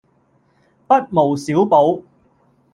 [0.87, 2.01] 不無小補